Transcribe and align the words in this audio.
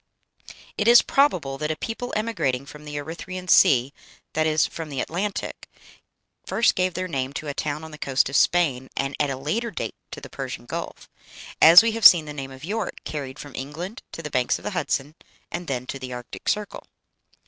It 0.79 0.87
is 0.87 1.03
probable 1.03 1.59
that 1.59 1.69
a 1.69 1.75
people 1.75 2.11
emigrating 2.15 2.65
from 2.65 2.85
the 2.85 2.95
Erythræan 2.95 3.47
Sea, 3.47 3.93
that 4.33 4.47
is, 4.47 4.65
from 4.65 4.89
the 4.89 4.99
Atlantic, 4.99 5.69
first 6.43 6.73
gave 6.73 6.95
their 6.95 7.07
name 7.07 7.33
to 7.33 7.47
a 7.47 7.53
town 7.53 7.83
on 7.83 7.91
the 7.91 7.99
coast 7.99 8.27
of 8.27 8.35
Spain, 8.35 8.89
and 8.97 9.15
at 9.19 9.29
a 9.29 9.37
later 9.37 9.69
date 9.69 9.93
to 10.09 10.19
the 10.19 10.27
Persian 10.27 10.65
Gulf 10.65 11.07
as 11.61 11.83
we 11.83 11.91
have 11.91 12.03
seen 12.07 12.25
the 12.25 12.33
name 12.33 12.49
of 12.49 12.65
York 12.65 13.01
carried 13.03 13.37
from 13.37 13.53
England 13.53 14.01
to 14.13 14.23
the 14.23 14.31
banks 14.31 14.57
of 14.57 14.63
the 14.63 14.71
Hudson, 14.71 15.13
and 15.51 15.67
then 15.67 15.85
to 15.85 15.99
the 15.99 16.13
Arctic 16.13 16.49
Circle. 16.49 16.87